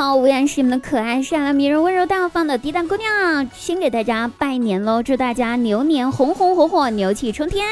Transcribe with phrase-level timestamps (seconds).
[0.00, 5.02] 好，我依然是你们的可爱、善良、迷人、温柔、大方的滴答姑娘，先给大家拜年喽！
[5.02, 7.66] 祝大家牛年红红火火，牛气冲天！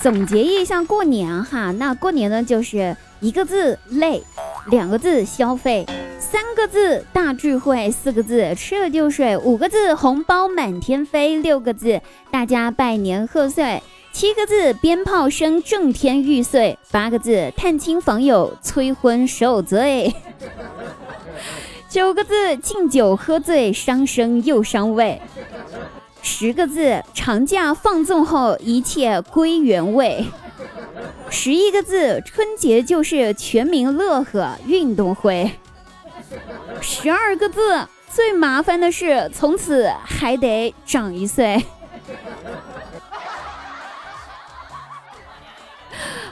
[0.00, 4.24] 总结一下过年哈，那过年呢就是一个字累，
[4.72, 5.86] 两个字消费，
[6.18, 12.00] 三个字大聚会，四个字吃了就睡，五个字红包满天飞，六个字
[12.32, 13.80] 大家拜年贺岁。
[14.12, 20.12] 七个字，鞭炮声震天欲碎；八个字，探亲访友催婚受罪；
[21.88, 25.18] 九个字，敬酒喝醉，伤身又伤胃；
[26.20, 30.26] 十个字，长假放纵后一切归原位；
[31.30, 35.52] 十一个字，春节就是全民乐呵运动会；
[36.82, 41.64] 十二个字，最麻烦的是从此还得长一岁。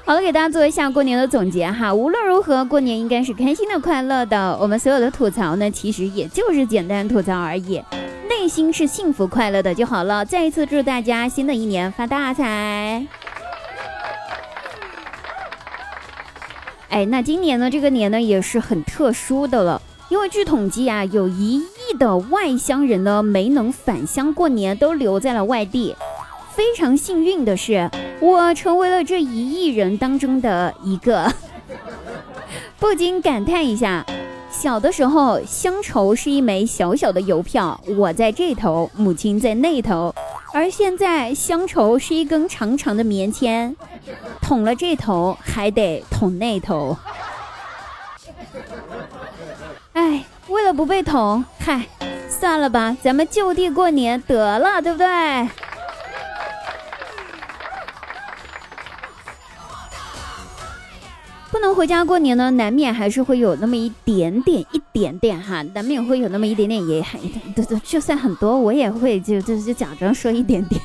[0.09, 1.93] 好了，给大家做一下过年的总结哈。
[1.93, 4.57] 无论如何，过年应该是开心的、快乐的。
[4.59, 7.85] 我们所有的吐槽呢，其实也就是简单吐槽而已，
[8.27, 10.25] 内心是幸福快乐的就好了。
[10.25, 13.07] 再一次祝大家新的一年发大财！
[16.89, 25.95] 哎，那今年呢，这个年呢也是很特殊的了，因为据统计啊，有一亿的外乡人呢没能返乡过年，都留在了外地。
[26.57, 27.89] 非常幸运的是，
[28.21, 31.33] 我成为了这一亿人当中的一个，
[32.79, 34.05] 不禁感叹一下：
[34.51, 40.13] 小的时候，乡愁是一枚小小的邮票，我在这头，母亲在那头；
[40.53, 43.75] 而现在，乡愁是一根长长的棉签，
[44.43, 46.97] 捅了这头，还得捅那头。
[49.93, 51.87] 哎，为了不被捅，嗨，
[52.29, 55.07] 算了吧，咱们就地过年得了，对不对？
[61.59, 67.21] 不能回家过年呢，难免还是会有那么一点点、一点点哈，难免会有那么一点点，也很
[67.53, 70.81] 对对，就算很多，我也会就就就假装说一点点，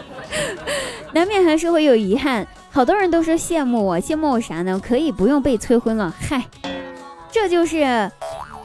[1.14, 2.46] 难免还是会有遗憾。
[2.70, 4.78] 好多人都说羡慕我，羡慕我啥呢？
[4.78, 6.44] 可以不用被催婚了，嗨，
[7.32, 8.10] 这就是，呃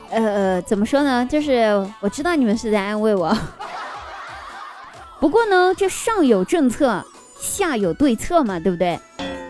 [0.09, 1.25] 呃，怎么说呢？
[1.31, 3.33] 就是我知道你们是在安慰我，
[5.21, 7.01] 不过呢，这上有政策，
[7.39, 8.99] 下有对策嘛，对不对？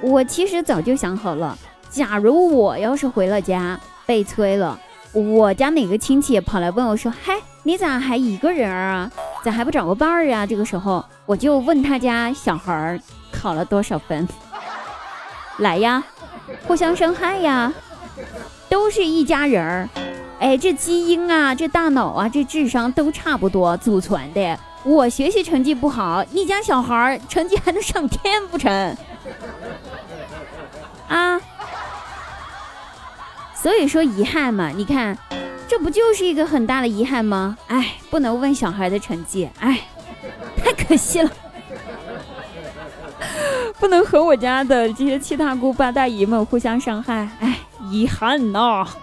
[0.04, 1.58] 我其实早就想好了，
[1.90, 4.78] 假如我要是回了家被催了，
[5.14, 9.10] 我家哪个亲戚跑来问我说：“嗨，你咋还一个人啊？
[9.46, 13.00] 咋还不找个伴儿啊？”这个时候我就问他家小孩
[13.32, 14.28] 考了多少分，
[15.60, 16.04] 来呀，
[16.68, 17.72] 互相伤害呀，
[18.68, 19.90] 都是一家人儿，
[20.38, 24.60] 哎，这基因啊，这大脑啊，这智商都差不多祖传的。
[24.84, 28.98] 我学习成绩不好，你家小孩成绩还能上天不成？
[33.64, 35.18] 所以说遗憾嘛，你看，
[35.70, 37.58] 这不就是一个很大的遗憾吗？
[37.68, 39.80] 哎，不能问小孩的成绩，哎，
[40.62, 41.32] 太可惜了，
[43.80, 47.58] 不能和我家的这些七大姑八大姨们互相伤害，哎，
[47.90, 48.86] 遗憾呐。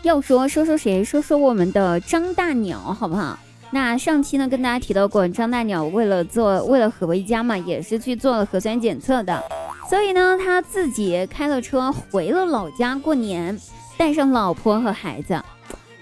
[0.00, 1.04] 要说说说谁？
[1.04, 3.38] 说说我们的张大鸟，好不好？
[3.72, 9.42] 那上期呢，跟大家提到过，张大鸟为了做，为了回家嘛，也是去做了核酸检测的，
[9.88, 13.56] 所以呢，他自己开了车回了老家过年，
[13.96, 15.40] 带上老婆和孩子。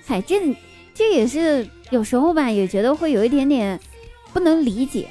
[0.07, 0.57] 嗨，这
[0.95, 3.79] 这也是有时候吧，也觉得会有一点点
[4.33, 5.09] 不能理解。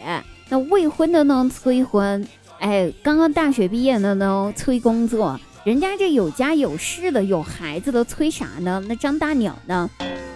[0.50, 2.28] 那未婚的呢催婚，
[2.60, 8.84] 哎，刚刚大学毕业的呢催工作，人家这有家有室的，有孩子的催啥呢？
[8.88, 9.88] 那张大鸟呢？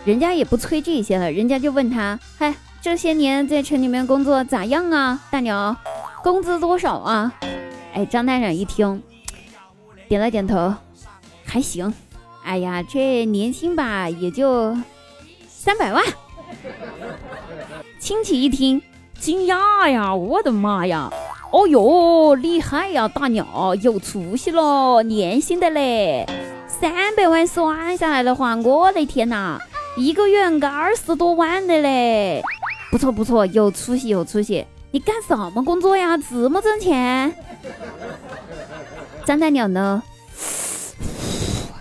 [0.04, 5.20] 人家也不催这些了，人家就问他：“嗨，这些年在城里面工作咋样啊？
[5.30, 5.76] 大鸟，
[6.24, 7.32] 工资多少啊？”
[7.94, 9.02] 哎，张大长一听，
[10.08, 10.74] 点了点头，
[11.46, 11.94] 还行。
[12.44, 14.76] 哎呀，这年薪吧也就
[15.48, 16.04] 三百万。
[18.00, 18.82] 亲戚一听，
[19.20, 20.16] 惊讶呀！
[20.16, 21.12] 我的妈呀！
[21.52, 26.26] 哦哟，厉害呀，大鸟有出息了，年薪的嘞，
[26.68, 29.62] 三百万算下来的话，我的天哪！
[29.98, 32.42] 一个月个二十多万的嘞，
[32.90, 34.66] 不错不错，有出息有出息。
[34.92, 36.18] 你干什么工作呀？
[36.18, 37.34] 这么挣钱？
[39.26, 40.02] 张大鸟呢？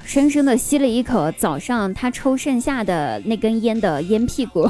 [0.04, 4.68] 深深的吸了一口早上他抽剩下的那根烟的烟屁股，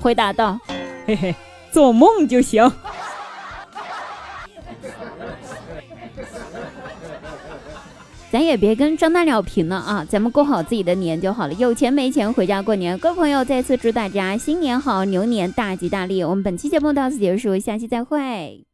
[0.00, 0.58] 回答道
[1.06, 1.34] ：“嘿嘿，
[1.70, 2.70] 做梦就行。”
[8.32, 11.52] 咱也别跟张大鸟贫了啊，咱们过好自己的年就好了。
[11.52, 12.98] 有钱没钱回家过年。
[12.98, 16.24] 各位朋友，再次祝大家新年好，牛年大吉大利。
[16.24, 18.71] 我们本期节目到此结束，下期再会。